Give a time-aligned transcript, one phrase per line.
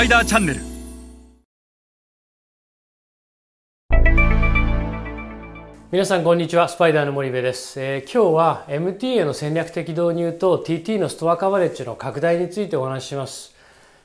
[0.00, 0.60] パイダーチャンネル。
[5.92, 6.70] 皆さんこんにちは。
[6.70, 13.54] スパイダーの森部です、えー、今日は MTA の戦略的導入と TT のストアカバレッジの拡大についてお話しします、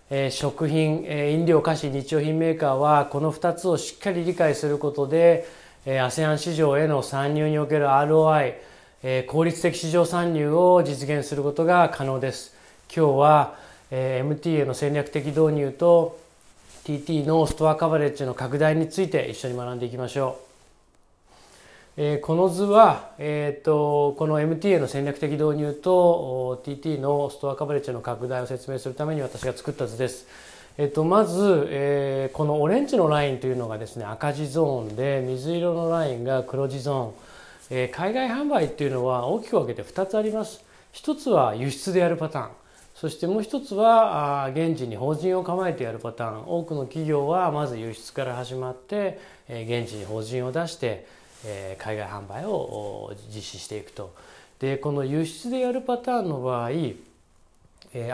[0.10, 5.48] えー、食品、えー、飲料菓子日用品メーカーはこの2つをしっかり理解することで、
[5.86, 8.56] えー、ASEAN 市場への参入における ROI、
[9.02, 12.54] えー、効率的市場参入を実現することが可能です。
[12.94, 16.20] 今日は、えー、MTA の戦略的導入と
[16.86, 20.46] TT のストアカバレッジの拡大について一緒に学んでいきましょう。
[21.98, 30.28] えー、この図は、えーと、この MTA の戦略的導入と TT のストアカバレッジの拡大を説明するために私が作った図です。
[30.78, 40.66] えっと、まず、えー、このオレンジのラインというのがですね赤字ゾーンで水色のラインが黒字ゾーン、えー、海外販売っていうのは大きく分けて2つあります。
[40.92, 42.50] 一つは輸出でやるパターン。
[42.96, 51.06] そしてもう一つは現地に法人を構えてやるパターン多くの企業はまず輸出から始まって、現地に法人を出して
[51.78, 54.14] 海外販売を実施していくと。
[54.60, 56.70] でこの輸出でやるパターンの場合、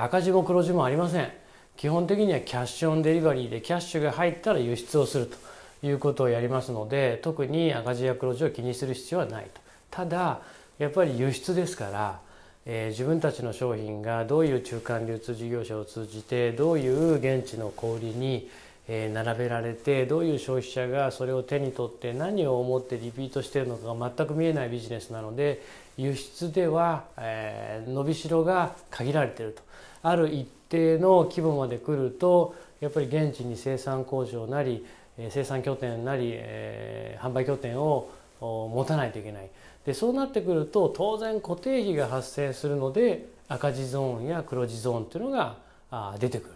[0.03, 1.31] 赤字も黒字もありません。
[1.77, 9.61] 基本的にはキャッシュオンデリバリーでキャッシュが入ったら輸出をするということをやりますので特に赤字や黒字を気にする必要はないと。
[9.91, 10.41] ただ
[10.79, 12.19] やっぱり輸出ですから、
[12.65, 18.49] えー、自分たちの商品がどういう中間流通事業者を通じてどういう現地の小売に
[18.87, 25.61] え並べられてどういう消費者がそれを手に取って何を思ってリピートしているのかが全く見えないビジネスなので
[25.97, 29.61] 輸出では、え伸びしろが限られていると。
[30.03, 34.83] ある一定の規模まで来るとやっぱり現地に生産工場なり
[35.29, 38.09] 生産拠点なり、え販売拠点を
[38.41, 39.49] 持たないといけない
[39.85, 45.57] でそうなってくると当然固定費が発生するので赤字ゾーンや黒字ゾーンというのが
[46.19, 46.53] 出てくる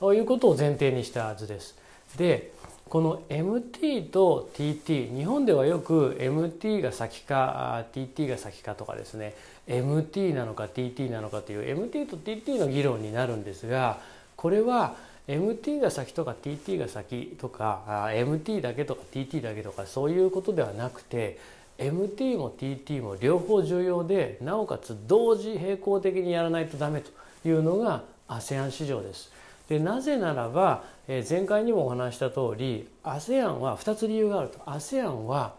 [0.00, 1.76] ということを前提にした図です。
[2.16, 2.52] で
[2.88, 9.34] この MT と TT 日本ではよく MT が先か TT が先かとかですね
[9.66, 13.98] MT なのか TT なのかという MT と TT の議論になるんですが
[14.36, 14.96] これは
[15.28, 21.38] MT が先とか TT が先とか MT だけとか TT だけとかそういうことではなくて
[21.76, 27.10] MT も TT も両方重要でなおかつ同時並行的にやらないとダメと
[27.46, 29.30] いうのが ASEAN 市場です。
[29.68, 35.54] でなぜならば、え前回にもお話した通り ASEAN は2つ理由があると ASEAN は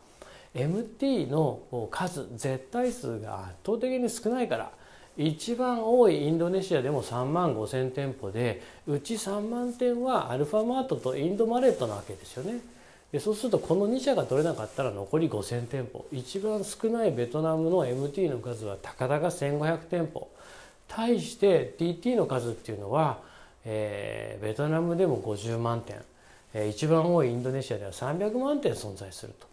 [0.56, 4.72] MT の数絶対数が圧倒的に少ないから
[5.24, 12.60] 一番多いインドネシアでも3万5千店舗でうち3万店はアルファマートとインドマレットなわけですよね。
[13.12, 20.30] でそうするとこの2社が取れなかったら残り5,000店舗一番少ないベトナムの MT の数はたかだか1,500店舗
[20.88, 23.30] 対して TT の数っていうのは
[23.66, 25.98] えー、ベトナムでも50万点、
[26.54, 29.48] えー、一番多いインドネシアでは300万点存在すると。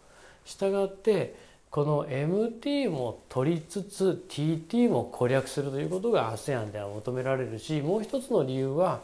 [0.45, 1.35] したがって
[1.69, 9.01] この MT も取りつつ TT も攻略するということが ASEAN では求められるしもう一つの理由は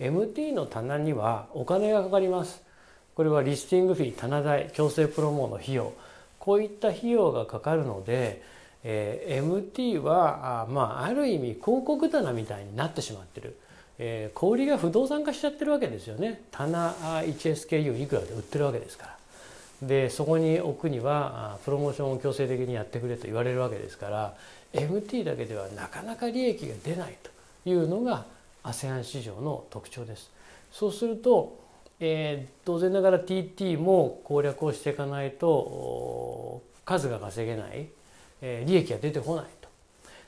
[0.00, 2.62] MT の棚にはお金がかかります。
[3.14, 5.92] これはリスティングフィー棚代強制プロモの費用
[6.38, 8.42] こういった費用がかかるので、
[8.82, 13.56] えー、MT はあ,、まあ、ある意味広告棚みたいになってしまってる。
[13.98, 16.92] えー、小売が不動産化しちゃってるわけですよね棚
[17.22, 19.18] 1SKU いくらで売ってるわけですから
[19.82, 24.34] でそこに置くにはプロモーションを強制的にやってくれと言われるわけですから
[24.72, 27.30] MT だけではなかなか利益が出ないと
[27.68, 28.24] いうのが
[28.62, 30.30] ASEAN 市場の特徴です。
[30.72, 31.60] そうすると、
[32.00, 37.88] えー、当然ながら TT も攻略をしていかないと数が稼げない、
[38.42, 39.68] えー、利益が出てこないと。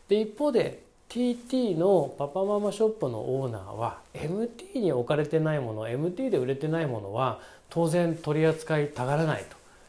[0.08, 7.40] で一方で TT のパパママショップのオーナーは MT に置かれてないもの MT で売れてないものは
[7.70, 9.44] 当然取り扱いたがらない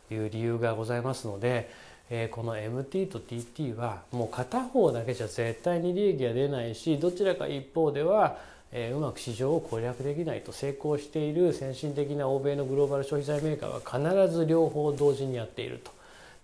[0.09, 1.69] という理由がございますので、
[2.09, 8.37] えこの MT と TT はもう片方だけじゃ絶対に利益が出ないしどちらか一方では
[8.71, 15.96] えうまく市場を攻略できないと成功している先進的な欧米のグローバル消費財メーカーは必ず両方同時にやっていると。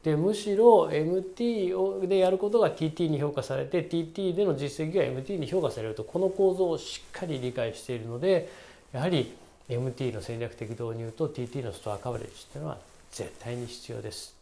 [0.03, 8.50] でむしろ MT でやることが TT に評価されて TT での実績が MT に評価されるとこの構造をしっかり理解しているので
[8.91, 9.33] やはり
[9.69, 12.77] MT の戦略的導入と TT のストアカバレッジというのは
[13.11, 14.35] 絶対に必要です。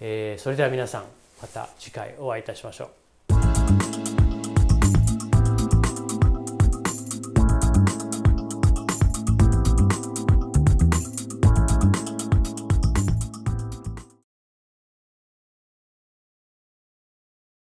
[0.00, 1.04] えー、それでは皆さん
[1.42, 3.05] また次回お会いいたしましょう。